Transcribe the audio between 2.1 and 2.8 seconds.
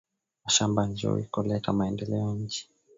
ya inchi